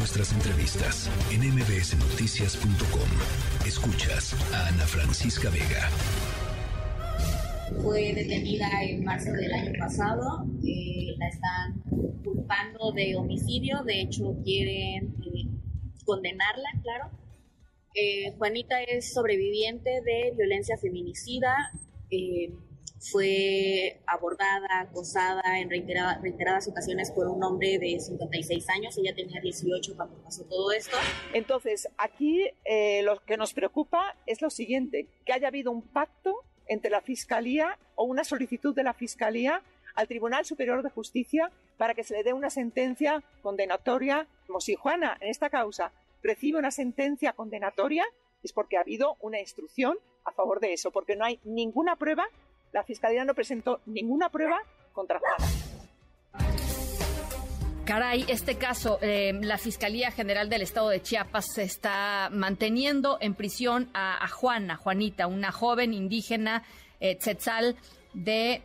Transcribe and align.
nuestras 0.00 0.32
entrevistas 0.32 1.10
en 1.30 1.42
mbsnoticias.com. 1.42 3.66
Escuchas 3.66 4.32
a 4.54 4.68
Ana 4.68 4.86
Francisca 4.86 5.50
Vega. 5.50 5.90
Fue 7.82 8.14
detenida 8.14 8.66
en 8.82 9.04
marzo 9.04 9.30
del 9.30 9.52
año 9.52 9.72
pasado. 9.78 10.46
Eh, 10.64 11.14
la 11.18 11.28
están 11.28 11.82
culpando 12.24 12.92
de 12.92 13.14
homicidio. 13.14 13.82
De 13.84 14.00
hecho, 14.00 14.38
quieren 14.42 15.14
eh, 15.22 15.50
condenarla, 16.06 16.70
claro. 16.82 17.10
Eh, 17.94 18.32
Juanita 18.38 18.82
es 18.82 19.12
sobreviviente 19.12 19.90
de 19.90 20.32
violencia 20.34 20.78
feminicida 20.78 21.54
fue 23.00 24.00
abordada, 24.06 24.80
acosada 24.80 25.58
en 25.58 25.70
reiteradas 25.70 26.68
ocasiones 26.68 27.10
por 27.10 27.28
un 27.28 27.42
hombre 27.42 27.78
de 27.78 27.98
56 27.98 28.68
años, 28.68 28.98
ella 28.98 29.14
tenía 29.14 29.40
18 29.40 29.96
cuando 29.96 30.22
pasó 30.22 30.44
todo 30.44 30.70
esto. 30.70 30.96
Entonces, 31.32 31.88
aquí 31.96 32.50
eh, 32.64 33.02
lo 33.02 33.18
que 33.24 33.38
nos 33.38 33.54
preocupa 33.54 34.16
es 34.26 34.42
lo 34.42 34.50
siguiente, 34.50 35.08
que 35.24 35.32
haya 35.32 35.48
habido 35.48 35.70
un 35.70 35.82
pacto 35.82 36.44
entre 36.66 36.90
la 36.90 37.00
Fiscalía 37.00 37.78
o 37.94 38.04
una 38.04 38.22
solicitud 38.22 38.74
de 38.74 38.84
la 38.84 38.92
Fiscalía 38.92 39.62
al 39.94 40.06
Tribunal 40.06 40.44
Superior 40.44 40.82
de 40.82 40.90
Justicia 40.90 41.50
para 41.78 41.94
que 41.94 42.04
se 42.04 42.14
le 42.14 42.22
dé 42.22 42.32
una 42.34 42.50
sentencia 42.50 43.22
condenatoria, 43.42 44.28
como 44.46 44.60
si 44.60 44.74
Juana 44.74 45.16
en 45.20 45.30
esta 45.30 45.48
causa 45.48 45.92
recibe 46.22 46.58
una 46.58 46.70
sentencia 46.70 47.32
condenatoria, 47.32 48.04
es 48.42 48.52
porque 48.52 48.76
ha 48.76 48.80
habido 48.80 49.16
una 49.20 49.40
instrucción 49.40 49.98
a 50.24 50.32
favor 50.32 50.60
de 50.60 50.74
eso, 50.74 50.90
porque 50.90 51.16
no 51.16 51.24
hay 51.24 51.40
ninguna 51.44 51.96
prueba 51.96 52.28
la 52.72 52.82
Fiscalía 52.84 53.24
no 53.24 53.34
presentó 53.34 53.80
ninguna 53.86 54.28
prueba 54.28 54.60
contra 54.92 55.18
Juana. 55.18 55.46
Caray, 57.84 58.24
este 58.28 58.56
caso, 58.56 58.98
eh, 59.02 59.32
la 59.42 59.58
Fiscalía 59.58 60.12
General 60.12 60.48
del 60.48 60.62
Estado 60.62 60.90
de 60.90 61.02
Chiapas 61.02 61.58
está 61.58 62.28
manteniendo 62.30 63.18
en 63.20 63.34
prisión 63.34 63.90
a, 63.94 64.28
Juana, 64.28 64.76
Juanita, 64.76 65.26
una 65.26 65.50
joven 65.50 65.92
indígena 65.92 66.62
eh, 67.00 67.16
tzetzal 67.16 67.76
de 68.12 68.62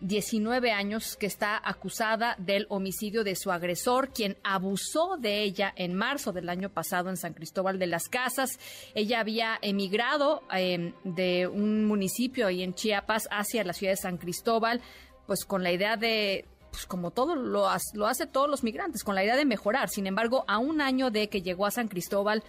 19 0.00 0.68
em, 0.68 0.74
años 0.74 1.16
que 1.16 1.26
está 1.26 1.60
acusada 1.62 2.34
del 2.38 2.66
homicidio 2.68 3.22
de 3.22 3.36
su 3.36 3.52
agresor, 3.52 4.12
quien 4.12 4.36
abusó 4.42 5.16
de 5.18 5.42
ella 5.42 5.72
en 5.76 5.94
marzo 5.94 6.32
del 6.32 6.48
año 6.48 6.68
pasado 6.68 7.08
en 7.08 7.16
San 7.16 7.34
Cristóbal 7.34 7.78
de 7.78 7.86
las 7.86 8.08
Casas. 8.08 8.58
Ella 8.94 9.20
había 9.20 9.58
emigrado 9.62 10.42
em, 10.52 10.94
de 11.04 11.46
un 11.46 11.84
municipio 11.84 12.46
ahí 12.46 12.62
en 12.62 12.74
Chiapas 12.74 13.28
hacia 13.30 13.64
la 13.64 13.72
ciudad 13.72 13.92
de 13.92 13.98
San 13.98 14.18
Cristóbal, 14.18 14.80
pues 15.26 15.44
con 15.44 15.62
la 15.62 15.72
idea 15.72 15.96
de 15.96 16.46
pues 16.70 16.86
como 16.86 17.10
todo 17.10 17.36
lo, 17.36 17.68
lo 17.92 18.06
hace 18.06 18.26
todos 18.26 18.48
los 18.48 18.64
migrantes, 18.64 19.04
con 19.04 19.14
la 19.14 19.22
idea 19.22 19.36
de 19.36 19.44
mejorar. 19.44 19.90
Sin 19.90 20.06
embargo, 20.06 20.44
a 20.48 20.56
un 20.56 20.80
año 20.80 21.10
de 21.10 21.28
que 21.28 21.42
llegó 21.42 21.66
a 21.66 21.70
San 21.70 21.86
Cristóbal, 21.86 22.42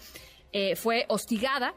eh, 0.53 0.75
fue 0.75 1.05
hostigada 1.09 1.73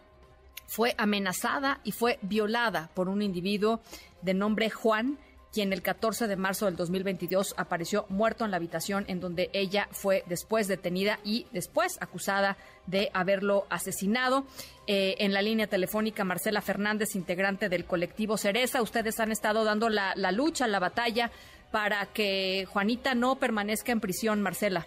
fue 0.66 0.94
amenazada 0.98 1.80
y 1.84 1.92
fue 1.92 2.18
violada 2.22 2.90
por 2.94 3.08
un 3.08 3.22
individuo 3.22 3.80
de 4.22 4.34
nombre 4.34 4.70
Juan, 4.70 5.18
quien 5.56 5.72
el 5.72 5.80
14 5.80 6.26
de 6.26 6.36
marzo 6.36 6.66
del 6.66 6.76
2022 6.76 7.54
apareció 7.56 8.04
muerto 8.10 8.44
en 8.44 8.50
la 8.50 8.58
habitación 8.58 9.06
en 9.08 9.20
donde 9.20 9.48
ella 9.54 9.88
fue 9.90 10.22
después 10.26 10.68
detenida 10.68 11.18
y 11.24 11.46
después 11.50 11.96
acusada 12.02 12.58
de 12.86 13.10
haberlo 13.14 13.64
asesinado. 13.70 14.44
Eh, 14.86 15.14
en 15.18 15.32
la 15.32 15.40
línea 15.40 15.66
telefónica, 15.66 16.24
Marcela 16.24 16.60
Fernández, 16.60 17.16
integrante 17.16 17.70
del 17.70 17.86
colectivo 17.86 18.36
Cereza, 18.36 18.82
ustedes 18.82 19.18
han 19.18 19.32
estado 19.32 19.64
dando 19.64 19.88
la, 19.88 20.14
lucha, 20.30 20.66
la 20.66 20.78
batalla 20.78 21.30
para 21.70 22.04
que 22.04 22.66
Juanita 22.68 23.14
no 23.14 23.36
permanezca 23.36 23.92
en 23.92 24.00
prisión, 24.00 24.42
Marcela. 24.42 24.86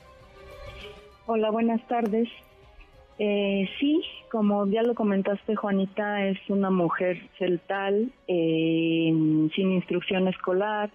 Hola, 1.26 1.50
buenas 1.50 1.86
tardes. 1.88 2.30
Eh, 3.18 3.68
sí, 3.80 4.04
como 4.30 4.68
ya 4.68 4.82
lo 4.84 4.96
comentaste, 4.96 5.56
Juanita 5.56 6.26
es 6.26 6.38
una 6.50 6.70
mujer 6.70 7.30
celtal, 7.38 8.12
eh, 8.28 9.12
sin 9.56 9.72
instrucción 9.72 10.28
escolar, 10.28 10.92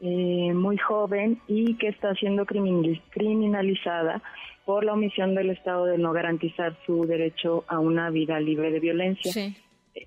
eh, 0.00 0.52
muy 0.52 0.76
joven 0.76 1.40
y 1.48 1.76
que 1.76 1.88
está 1.88 2.14
siendo 2.14 2.44
criminalizada 2.46 4.22
por 4.64 4.84
la 4.84 4.92
omisión 4.92 5.34
del 5.34 5.50
Estado 5.50 5.86
de 5.86 5.98
no 5.98 6.12
garantizar 6.12 6.76
su 6.84 7.06
derecho 7.06 7.64
a 7.68 7.78
una 7.78 8.10
vida 8.10 8.40
libre 8.40 8.70
de 8.70 8.80
violencia. 8.80 9.32
Sí. 9.32 9.56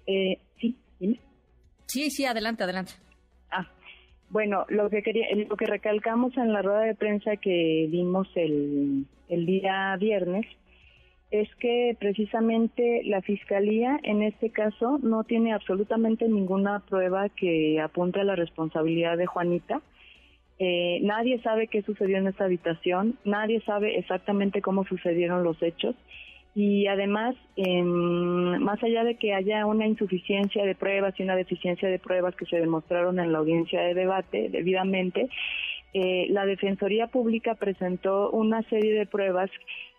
Eh, 0.06 0.40
sí, 0.60 0.76
Sí, 1.86 2.12
sí, 2.12 2.26
adelante, 2.26 2.64
adelante. 2.64 2.94
Ah, 3.50 3.66
bueno, 4.30 4.66
lo 4.68 4.90
que 4.90 5.02
quería, 5.02 5.28
lo 5.48 5.56
que 5.56 5.66
recalcamos 5.66 6.36
en 6.38 6.52
la 6.52 6.62
rueda 6.62 6.82
de 6.82 6.96
prensa 6.96 7.38
que 7.38 7.88
dimos 7.90 8.28
el, 8.36 9.06
el 9.30 9.46
día 9.46 9.96
viernes 9.98 10.46
es 11.32 11.54
que 11.56 11.96
precisamente 12.00 13.02
la 13.04 13.22
Fiscalía 13.22 14.00
en 14.04 14.24
este 14.24 14.50
caso 14.50 15.00
no 15.02 15.24
tiene 15.24 15.54
absolutamente 15.54 16.28
ninguna 16.28 16.80
prueba 16.88 17.30
que 17.30 17.80
apunte 17.82 18.22
a 18.22 18.24
la 18.24 18.36
responsabilidad 18.36 19.18
de 19.18 19.26
Juanita. 19.26 19.82
Eh, 20.60 21.00
nadie 21.04 21.40
sabe 21.42 21.68
qué 21.68 21.82
sucedió 21.84 22.18
en 22.18 22.28
esta 22.28 22.46
habitación, 22.46 23.18
nadie 23.26 23.62
sabe 23.62 23.98
exactamente 24.00 24.62
cómo 24.62 24.86
sucedieron 24.86 25.44
los 25.44 25.62
hechos 25.62 25.96
y 26.56 26.88
además, 26.88 27.36
más 27.56 28.82
allá 28.82 29.04
de 29.04 29.14
que 29.14 29.36
haya 29.36 29.68
una 29.68 29.86
insuficiencia 29.86 30.66
de 30.66 30.74
pruebas 30.74 31.14
y 31.20 31.22
una 31.22 31.36
deficiencia 31.36 31.88
de 31.88 32.00
pruebas 32.00 32.36
que 32.36 32.48
se 32.48 32.60
demostraron 32.60 33.20
en 33.20 33.32
la 33.32 33.38
audiencia 33.38 33.80
de 33.84 33.94
debate 33.94 34.50
debidamente, 34.50 35.30
eh, 35.94 36.26
la 36.32 36.48
Defensoría 36.48 37.06
Pública 37.08 37.54
presentó 37.54 38.32
una 38.32 38.64
serie 38.70 38.96
de 38.96 39.06
pruebas 39.06 39.52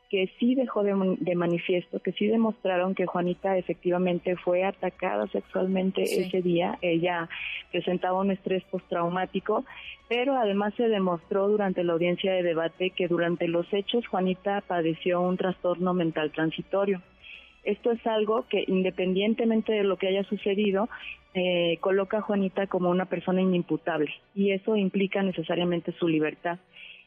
que 0.08 0.30
sí 0.38 0.54
dejó 0.54 0.82
de, 0.82 1.34
manifiesto, 1.34 2.00
que 2.00 2.12
sí 2.12 2.26
demostraron 2.26 2.94
que 2.94 3.06
Juanita 3.06 3.58
efectivamente 3.58 4.36
fue 4.36 4.64
atacada 4.64 5.26
sexualmente 5.28 6.02
ese 6.02 6.40
día. 6.40 6.78
Ella 6.80 7.28
presentaba 7.70 8.20
un 8.20 8.30
estrés 8.30 8.64
postraumático, 8.64 9.64
pero 10.08 10.36
además 10.36 10.72
se 10.76 10.88
demostró 10.88 11.48
durante 11.48 11.84
la 11.84 11.92
audiencia 11.92 12.32
de 12.32 12.42
debate 12.42 12.90
que 12.90 13.06
durante 13.06 13.48
los 13.48 13.70
hechos 13.72 14.06
Juanita 14.06 14.62
padeció 14.62 15.20
un 15.20 15.36
trastorno 15.36 15.92
mental 15.92 16.32
transitorio. 16.32 17.02
Esto 17.64 17.90
es 17.90 18.06
algo 18.06 18.46
que 18.48 18.64
independientemente 18.66 19.72
de 19.72 19.84
lo 19.84 19.98
que 19.98 20.08
haya 20.08 20.24
sucedido, 20.24 20.88
eh, 21.34 21.76
coloca 21.80 22.18
a 22.18 22.22
Juanita 22.22 22.66
como 22.66 22.88
una 22.88 23.04
persona 23.04 23.42
inimputable 23.42 24.10
y 24.34 24.52
eso 24.52 24.74
implica 24.76 25.22
necesariamente 25.22 25.92
su 25.92 26.08
libertad. 26.08 26.58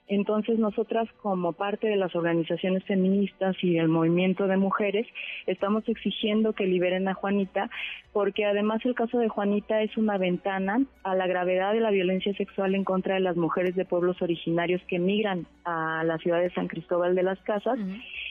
Entonces 0.08 0.60
nosotras 0.60 1.08
como 1.22 1.54
parte 1.54 1.88
de 1.88 1.96
las 1.96 2.16
organizaciones 2.16 2.84
feministas 2.84 3.56
y 3.62 3.76
del 3.76 3.88
movimiento 3.88 4.48
de 4.48 4.58
mujeres 4.58 5.08
estamos 5.48 5.88
exigiendo 5.88 6.54
que 6.54 6.66
liberen 6.66 7.08
a 7.08 7.14
Juanita 7.14 7.70
porque 8.12 8.44
además 8.44 8.82
el 8.84 8.94
caso 8.94 9.20
de 9.20 9.30
Juanita 9.30 9.82
es 9.82 9.96
una 9.96 10.18
ventana 10.18 10.84
a 11.04 11.16
la 11.16 11.28
gravedad 11.28 11.72
de 11.72 11.80
la 11.80 11.92
violencia 11.92 12.34
sexual 12.34 12.76
en 12.76 12.84
contra 12.84 13.14
de 13.14 13.22
las 13.22 13.38
mujeres 13.38 13.76
de 13.76 13.86
pueblos 13.86 14.22
originarios 14.22 14.82
que 14.88 15.00
migran 15.00 15.48
a 15.64 16.04
la 16.04 16.18
ciudad 16.18 16.42
de 16.42 16.52
San 16.52 16.68
Cristóbal 16.68 17.16
de 17.16 17.24
las 17.24 17.40
Casas 17.40 17.80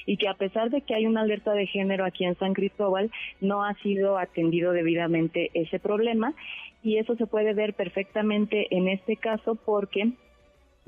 y 0.05 0.19
que 0.19 0.29
a 0.29 0.35
pesar 0.35 0.71
de 0.71 0.83
que 0.83 0.95
hay 0.95 1.07
una 1.07 1.23
alerta 1.23 1.53
de 1.53 1.67
género 1.67 2.05
aquí 2.05 2.25
en 2.25 2.39
San 2.39 2.53
Cristóbal 2.53 3.11
no 3.41 3.65
ha 3.65 3.75
sido 3.75 4.19
atendido 4.19 4.73
debidamente 4.73 5.51
ese 5.55 5.79
problema. 5.79 6.35
Y 6.83 6.97
eso 6.97 7.15
se 7.17 7.27
puede 7.27 7.55
ver 7.55 7.75
perfectamente 7.75 8.67
en 8.71 8.89
este 8.89 9.17
caso 9.17 9.55
porque 9.55 10.13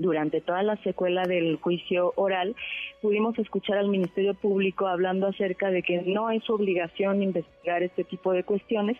durante 0.02 0.40
toda 0.40 0.62
la 0.62 0.76
secuela 0.82 1.22
del 1.22 1.56
juicio 1.56 2.12
oral, 2.16 2.54
pudimos 3.02 3.36
escuchar 3.38 3.76
al 3.76 3.88
Ministerio 3.88 4.32
Público 4.34 4.86
hablando 4.86 5.26
acerca 5.26 5.70
de 5.70 5.82
que 5.82 6.02
no 6.02 6.30
es 6.30 6.42
su 6.44 6.54
obligación 6.54 7.22
investigar 7.22 7.82
este 7.82 8.04
tipo 8.04 8.32
de 8.32 8.44
cuestiones 8.44 8.96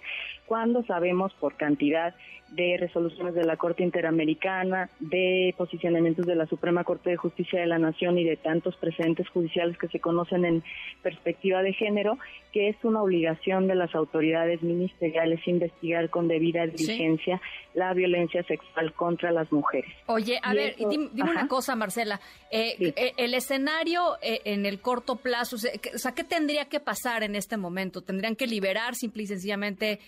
cuando 0.47 0.85
sabemos 0.85 1.33
por 1.35 1.57
cantidad 1.57 2.15
de 2.53 2.77
resoluciones 2.79 3.35
de 3.35 3.45
la 3.45 3.57
Corte 3.57 3.83
Interamericana, 3.83 4.91
de 5.01 5.55
posicionamientos 5.57 6.27
de 6.27 6.35
la 6.35 6.47
Suprema 6.47 6.85
Corte 6.85 7.09
de 7.09 7.17
Justicia 7.17 7.61
de 7.61 7.67
la 7.67 7.79
Nación 7.79 8.19
y 8.19 8.25
de 8.25 8.37
tantos 8.37 8.77
precedentes 8.77 9.27
judiciales 9.31 9.79
que 9.79 9.89
se 9.89 10.01
conocen 10.01 10.45
en 10.45 10.63
perspectiva 11.03 11.63
de 11.63 11.73
género, 11.73 12.19
que 12.53 12.69
es 12.69 12.77
una 12.83 13.03
obligación 13.03 13.69
de 13.69 13.75
las 13.75 13.95
autoridades 13.95 14.63
ministeriales 14.63 15.41
investigar 15.49 16.11
con 16.11 16.29
debida 16.29 16.67
diligencia 16.67 17.41
la 17.73 17.95
violencia 17.95 18.43
sexual 18.43 18.93
contra 18.93 19.33
las 19.33 19.51
mujeres. 19.51 19.91
Oye, 20.07 20.39
a 20.43 20.53
ver, 20.53 20.77
dime, 20.77 21.09
una 21.15 21.49
cosa, 21.49 21.75
Marcela. 21.75 22.21
Eh, 22.51 22.93
eh, 22.97 23.13
el 23.17 23.33
escenario 23.33 23.92
eh, 24.23 24.41
en 24.45 24.67
el 24.67 24.81
corto 24.81 25.17
plazo, 25.17 25.57
o 25.57 25.59
sea, 25.59 26.13
¿qué 26.13 26.25
tendría 26.25 26.67
que 26.67 26.81
pasar 26.81 27.23
en 27.23 27.35
este 27.35 27.57
momento? 27.57 28.03
¿Tendrían 28.03 28.37
que 28.37 28.47
liberar 28.47 28.95
simple 28.95 29.25
y 29.25 29.27
sencillamente 29.27 30.01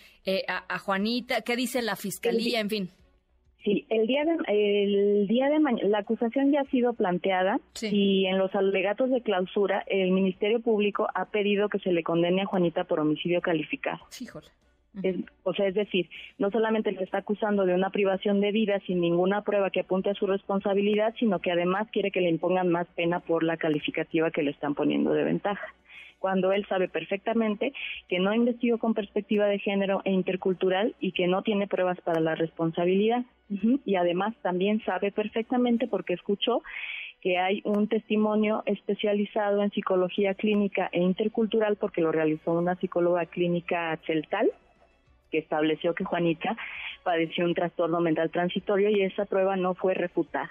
a, 0.48 0.78
Juanita? 0.78 1.42
¿Qué 1.42 1.56
dice 1.56 1.82
la 1.82 1.96
fiscalía? 1.96 2.60
en 2.60 2.70
fin. 2.70 2.90
Sí, 3.64 3.86
el 3.88 4.06
día 4.06 4.24
de 4.26 4.36
el 4.48 5.26
día 5.26 5.48
de 5.48 5.58
mañana 5.58 5.88
la 5.88 5.98
acusación 6.00 6.52
ya 6.52 6.60
ha 6.60 6.70
sido 6.70 6.92
planteada 6.92 7.58
y 7.80 8.26
en 8.26 8.36
los 8.36 8.54
alegatos 8.54 9.10
de 9.10 9.22
clausura 9.22 9.82
el 9.86 10.10
Ministerio 10.10 10.60
Público 10.60 11.08
ha 11.14 11.30
pedido 11.30 11.70
que 11.70 11.78
se 11.78 11.90
le 11.90 12.02
condene 12.02 12.42
a 12.42 12.46
Juanita 12.46 12.84
por 12.84 13.00
homicidio 13.00 13.40
calificado. 13.40 14.00
Híjole. 14.20 14.48
O 15.42 15.54
sea, 15.54 15.66
es 15.66 15.74
decir, 15.74 16.08
no 16.38 16.50
solamente 16.50 16.92
le 16.92 17.02
está 17.02 17.18
acusando 17.18 17.66
de 17.66 17.74
una 17.74 17.90
privación 17.90 18.40
de 18.40 18.52
vida 18.52 18.80
sin 18.86 19.00
ninguna 19.00 19.42
prueba 19.42 19.70
que 19.70 19.80
apunte 19.80 20.10
a 20.10 20.14
su 20.14 20.26
responsabilidad, 20.26 21.14
sino 21.18 21.40
que 21.40 21.50
además 21.50 21.88
quiere 21.90 22.10
que 22.10 22.20
le 22.20 22.30
impongan 22.30 22.68
más 22.68 22.86
pena 22.94 23.20
por 23.20 23.42
la 23.42 23.56
calificativa 23.56 24.30
que 24.30 24.42
le 24.42 24.52
están 24.52 24.74
poniendo 24.74 25.12
de 25.12 25.24
ventaja. 25.24 25.66
Cuando 26.20 26.52
él 26.52 26.64
sabe 26.68 26.88
perfectamente 26.88 27.74
que 28.08 28.18
no 28.18 28.32
investigó 28.32 28.78
con 28.78 28.94
perspectiva 28.94 29.46
de 29.46 29.58
género 29.58 30.00
e 30.04 30.10
intercultural 30.10 30.94
y 30.98 31.12
que 31.12 31.26
no 31.26 31.42
tiene 31.42 31.66
pruebas 31.66 32.00
para 32.00 32.20
la 32.20 32.34
responsabilidad. 32.34 33.24
Y 33.84 33.96
además 33.96 34.34
también 34.40 34.82
sabe 34.86 35.12
perfectamente 35.12 35.86
porque 35.86 36.14
escuchó 36.14 36.62
que 37.20 37.36
hay 37.36 37.60
un 37.64 37.88
testimonio 37.88 38.62
especializado 38.64 39.62
en 39.62 39.70
psicología 39.70 40.32
clínica 40.34 40.88
e 40.92 41.00
intercultural 41.00 41.76
porque 41.76 42.00
lo 42.00 42.10
realizó 42.10 42.52
una 42.52 42.76
psicóloga 42.76 43.26
clínica 43.26 43.98
celtal 44.06 44.50
que 45.34 45.40
estableció 45.40 45.96
que 45.96 46.04
Juanita 46.04 46.56
padeció 47.02 47.44
un 47.44 47.54
trastorno 47.54 48.00
mental 48.00 48.30
transitorio 48.30 48.88
y 48.88 49.02
esa 49.02 49.24
prueba 49.24 49.56
no 49.56 49.74
fue 49.74 49.92
refutada. 49.92 50.50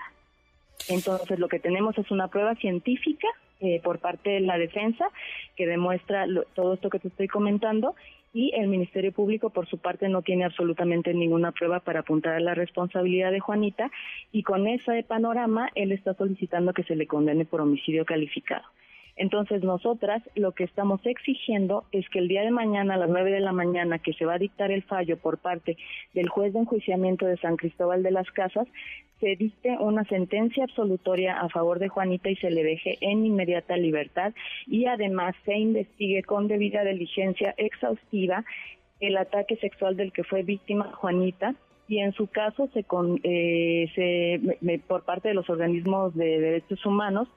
Entonces 0.90 1.40
lo 1.40 1.48
que 1.48 1.60
tenemos 1.60 1.98
es 1.98 2.12
una 2.12 2.28
prueba 2.28 2.54
científica 2.56 3.30
eh, 3.62 3.80
por 3.82 4.00
parte 4.00 4.32
de 4.32 4.40
la 4.42 4.58
defensa 4.58 5.06
que 5.56 5.66
demuestra 5.66 6.26
todo 6.54 6.74
esto 6.74 6.90
que 6.90 7.00
te 7.00 7.08
estoy 7.08 7.30
comentando 7.30 7.96
y 8.34 8.52
el 8.56 8.68
Ministerio 8.68 9.14
Público 9.14 9.52
por 9.52 9.68
su 9.68 9.78
parte 9.78 10.10
no 10.10 10.22
tiene 10.22 10.44
absolutamente 10.44 11.14
ninguna 11.14 11.54
prueba 11.54 11.80
para 11.80 12.02
apuntar 12.02 12.34
a 12.34 12.42
la 12.42 12.56
responsabilidad 12.56 13.32
de 13.32 13.40
Juanita 13.40 13.90
y 14.34 14.44
con 14.44 14.68
ese 14.68 15.04
panorama 15.04 15.70
él 15.76 15.94
está 15.94 16.14
solicitando 16.14 16.74
que 16.74 16.84
se 16.84 16.98
le 16.98 17.08
condene 17.08 17.46
por 17.46 17.62
homicidio 17.62 18.04
calificado. 18.04 18.66
Entonces, 19.16 19.64
nosotras 19.64 20.24
lo 20.36 20.54
que 20.54 20.64
estamos 20.64 21.06
exigiendo 21.06 21.86
es 21.92 22.08
que 22.10 22.20
el 22.20 22.28
día 22.28 22.42
de 22.42 22.52
mañana, 22.52 22.96
a 22.96 22.98
las 22.98 23.10
nueve 23.10 23.32
de 23.32 23.40
la 23.40 23.52
mañana, 23.52 24.00
que 24.00 24.14
se 24.14 24.26
va 24.26 24.36
a 24.36 24.40
dictar 24.40 24.72
el 24.72 24.84
fallo 24.84 25.18
por 25.18 25.38
parte 25.38 25.78
del 26.14 26.30
juez 26.30 26.54
de 26.54 26.60
enjuiciamiento 26.60 27.26
de 27.26 27.38
San 27.38 27.56
Cristóbal 27.56 28.02
de 28.02 28.12
las 28.12 28.30
Casas, 28.32 28.68
se 29.20 29.36
dicte 29.38 29.78
una 29.80 30.04
sentencia 30.06 30.66
absolutoria 30.66 31.40
a 31.40 31.48
favor 31.48 31.80
de 31.80 31.88
Juanita 31.88 32.30
y 32.30 32.36
se 32.36 32.52
le 32.52 32.64
deje 32.64 32.98
en 33.00 33.26
inmediata 33.26 33.78
libertad 33.78 34.34
y 34.68 34.86
además 34.88 35.34
se 35.46 35.56
investigue 35.56 36.24
con 36.24 36.50
debida 36.50 36.84
diligencia 36.84 37.54
exhaustiva 37.58 38.44
el 39.00 39.16
ataque 39.16 39.56
sexual 39.58 39.96
del 39.96 40.12
que 40.12 40.26
fue 40.26 40.44
víctima 40.44 40.92
Juanita 40.94 41.56
y 41.88 42.00
en 42.00 42.12
su 42.14 42.28
caso 42.28 42.70
se, 42.74 42.86
eh, 43.24 43.90
se 43.96 44.80
por 44.88 45.04
parte 45.04 45.30
de 45.30 45.34
los 45.34 45.50
organismos 45.50 46.14
de 46.16 46.40
derechos 46.40 46.86
humanos 46.86 47.30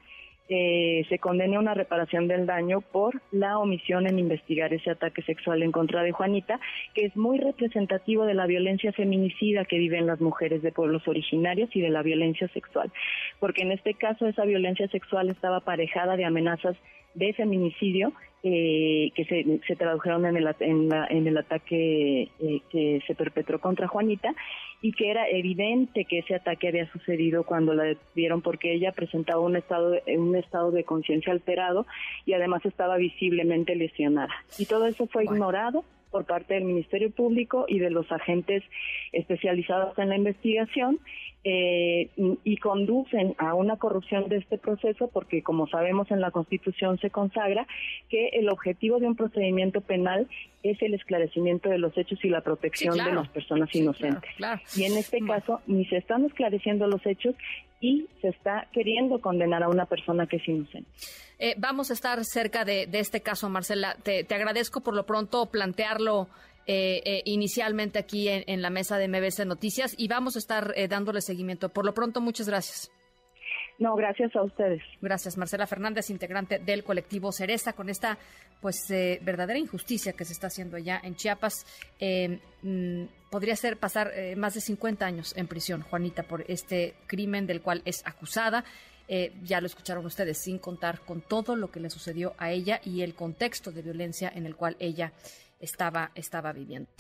eh, 0.48 1.04
se 1.08 1.18
condene 1.18 1.56
a 1.56 1.60
una 1.60 1.74
reparación 1.74 2.28
del 2.28 2.46
daño 2.46 2.80
por 2.80 3.20
la 3.32 3.58
omisión 3.58 4.06
en 4.06 4.18
investigar 4.18 4.72
ese 4.72 4.90
ataque 4.90 5.22
sexual 5.22 5.62
en 5.62 5.72
contra 5.72 6.02
de 6.02 6.12
Juanita, 6.12 6.60
que 6.94 7.06
es 7.06 7.16
muy 7.16 7.38
representativo 7.38 8.24
de 8.24 8.34
la 8.34 8.46
violencia 8.46 8.92
feminicida 8.92 9.64
que 9.64 9.78
viven 9.78 10.06
las 10.06 10.20
mujeres 10.20 10.62
de 10.62 10.72
pueblos 10.72 11.06
originarios 11.08 11.68
y 11.74 11.80
de 11.80 11.90
la 11.90 12.02
violencia 12.02 12.48
sexual, 12.48 12.92
porque 13.40 13.62
en 13.62 13.72
este 13.72 13.94
caso 13.94 14.26
esa 14.26 14.44
violencia 14.44 14.88
sexual 14.88 15.30
estaba 15.30 15.58
aparejada 15.58 16.16
de 16.16 16.24
amenazas 16.24 16.76
de 17.14 17.32
feminicidio 17.32 18.12
eh, 18.48 19.10
que 19.16 19.24
se, 19.24 19.60
se, 19.66 19.74
tradujeron 19.74 20.24
en 20.24 20.36
el, 20.36 20.54
en, 20.60 20.88
en 20.92 21.26
el 21.26 21.36
ataque 21.36 22.30
eh, 22.38 22.60
que 22.70 23.02
se 23.04 23.16
perpetró 23.16 23.60
contra 23.60 23.88
Juanita 23.88 24.36
y 24.80 24.92
que 24.92 25.10
era 25.10 25.28
evidente 25.28 26.04
que 26.04 26.20
ese 26.20 26.36
ataque 26.36 26.68
había 26.68 26.88
sucedido 26.92 27.42
cuando 27.42 27.74
la 27.74 27.82
detuvieron 27.82 28.42
porque 28.42 28.72
ella 28.72 28.92
presentaba 28.92 29.40
un 29.40 29.56
estado 29.56 29.96
un 30.16 30.36
estado 30.36 30.70
de 30.70 30.84
conciencia 30.84 31.32
alterado 31.32 31.86
y 32.24 32.34
además 32.34 32.64
estaba 32.64 32.96
visiblemente 32.98 33.74
lesionada. 33.74 34.32
Y 34.58 34.66
todo 34.66 34.86
eso 34.86 35.08
fue 35.08 35.24
ignorado 35.24 35.82
por 36.16 36.24
parte 36.24 36.54
del 36.54 36.64
Ministerio 36.64 37.10
Público 37.10 37.66
y 37.68 37.78
de 37.78 37.90
los 37.90 38.10
agentes 38.10 38.62
especializados 39.12 39.98
en 39.98 40.08
la 40.08 40.16
investigación 40.16 40.98
eh, 41.44 42.08
y 42.42 42.56
conducen 42.56 43.34
a 43.36 43.52
una 43.52 43.76
corrupción 43.76 44.30
de 44.30 44.38
este 44.38 44.56
proceso 44.56 45.10
porque, 45.12 45.42
como 45.42 45.66
sabemos, 45.66 46.10
en 46.10 46.22
la 46.22 46.30
Constitución 46.30 46.98
se 47.00 47.10
consagra 47.10 47.66
que 48.08 48.28
el 48.28 48.48
objetivo 48.48 48.98
de 48.98 49.08
un 49.08 49.14
procedimiento 49.14 49.82
penal 49.82 50.26
es 50.62 50.80
el 50.80 50.94
esclarecimiento 50.94 51.68
de 51.68 51.76
los 51.76 51.96
hechos 51.98 52.18
y 52.24 52.30
la 52.30 52.40
protección 52.40 52.96
de 52.96 53.12
las 53.12 53.28
personas 53.28 53.74
inocentes. 53.74 54.30
Y 54.74 54.84
en 54.84 54.96
este 54.96 55.20
caso, 55.20 55.60
ni 55.66 55.84
se 55.84 55.98
están 55.98 56.24
esclareciendo 56.24 56.86
los 56.86 57.04
hechos 57.04 57.34
y 57.80 58.08
se 58.20 58.28
está 58.28 58.68
queriendo 58.72 59.20
condenar 59.20 59.62
a 59.62 59.68
una 59.68 59.86
persona 59.86 60.26
que 60.26 60.36
es 60.36 60.48
inocente. 60.48 60.88
Eh, 61.38 61.54
vamos 61.58 61.90
a 61.90 61.94
estar 61.94 62.24
cerca 62.24 62.64
de, 62.64 62.88
este 62.92 63.20
caso, 63.20 63.48
Marcela. 63.48 63.96
Te, 64.02 64.26
agradezco 64.34 64.80
por 64.80 64.94
lo 64.94 65.04
pronto 65.04 65.46
plantearlo 65.46 66.28
eh, 66.66 67.02
eh, 67.04 67.22
inicialmente 67.26 67.98
aquí 67.98 68.28
en, 68.28 68.62
la 68.62 68.70
mesa 68.70 68.98
de 68.98 69.08
MBC 69.08 69.44
Noticias 69.46 69.94
y 69.98 70.08
vamos 70.08 70.36
a 70.36 70.38
estar 70.38 70.74
dándole 70.88 71.20
seguimiento. 71.20 71.68
Por 71.68 71.84
lo 71.84 71.92
pronto, 71.92 72.20
muchas 72.20 72.48
gracias. 72.48 72.90
No, 73.78 73.94
gracias 73.94 74.34
a 74.34 74.42
ustedes. 74.42 74.82
Gracias, 75.02 75.36
Marcela 75.36 75.66
Fernández, 75.66 76.08
integrante 76.08 76.58
del 76.58 76.82
colectivo 76.82 77.30
Cereza, 77.30 77.74
con 77.74 77.90
esta 77.90 78.16
pues 78.62 78.86
verdadera 78.88 79.58
injusticia 79.58 80.14
que 80.14 80.24
se 80.24 80.32
está 80.32 80.46
haciendo 80.46 80.78
allá 80.78 80.98
en 81.04 81.14
Chiapas. 81.14 81.66
Mm, 82.62 83.04
podría 83.30 83.56
ser 83.56 83.78
pasar 83.78 84.12
más 84.36 84.54
de 84.54 84.60
50 84.60 85.04
años 85.04 85.34
en 85.36 85.46
prisión, 85.46 85.82
Juanita, 85.82 86.22
por 86.22 86.44
este 86.48 86.94
crimen 87.06 87.46
del 87.46 87.60
cual 87.60 87.82
es 87.84 88.02
acusada. 88.06 88.64
Eh, 89.08 89.32
ya 89.42 89.60
lo 89.60 89.66
escucharon 89.66 90.04
ustedes, 90.04 90.38
sin 90.38 90.58
contar 90.58 91.00
con 91.00 91.20
todo 91.20 91.54
lo 91.54 91.70
que 91.70 91.80
le 91.80 91.90
sucedió 91.90 92.34
a 92.38 92.50
ella 92.50 92.80
y 92.84 93.02
el 93.02 93.14
contexto 93.14 93.70
de 93.70 93.82
violencia 93.82 94.32
en 94.34 94.46
el 94.46 94.56
cual 94.56 94.76
ella 94.80 95.12
estaba, 95.60 96.10
estaba 96.14 96.52
viviendo. 96.52 96.90